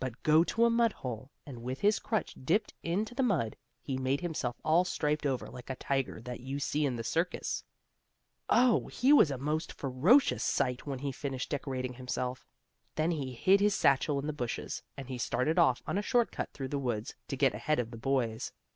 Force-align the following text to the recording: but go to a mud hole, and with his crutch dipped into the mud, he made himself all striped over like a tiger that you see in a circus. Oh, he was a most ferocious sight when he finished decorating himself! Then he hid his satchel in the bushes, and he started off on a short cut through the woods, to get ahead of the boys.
but 0.00 0.20
go 0.24 0.42
to 0.42 0.64
a 0.64 0.70
mud 0.70 0.92
hole, 0.92 1.30
and 1.46 1.62
with 1.62 1.82
his 1.82 2.00
crutch 2.00 2.34
dipped 2.44 2.74
into 2.82 3.14
the 3.14 3.22
mud, 3.22 3.54
he 3.80 3.96
made 3.96 4.20
himself 4.20 4.56
all 4.64 4.84
striped 4.84 5.24
over 5.24 5.46
like 5.48 5.70
a 5.70 5.76
tiger 5.76 6.20
that 6.20 6.40
you 6.40 6.58
see 6.58 6.84
in 6.84 6.98
a 6.98 7.04
circus. 7.04 7.62
Oh, 8.50 8.88
he 8.88 9.12
was 9.12 9.30
a 9.30 9.38
most 9.38 9.72
ferocious 9.72 10.42
sight 10.42 10.84
when 10.84 10.98
he 10.98 11.12
finished 11.12 11.50
decorating 11.50 11.92
himself! 11.92 12.44
Then 12.96 13.12
he 13.12 13.32
hid 13.34 13.60
his 13.60 13.76
satchel 13.76 14.18
in 14.18 14.26
the 14.26 14.32
bushes, 14.32 14.82
and 14.96 15.06
he 15.06 15.16
started 15.16 15.60
off 15.60 15.80
on 15.86 15.96
a 15.96 16.02
short 16.02 16.32
cut 16.32 16.52
through 16.52 16.70
the 16.70 16.78
woods, 16.80 17.14
to 17.28 17.36
get 17.36 17.54
ahead 17.54 17.78
of 17.78 17.92
the 17.92 17.98
boys. 17.98 18.50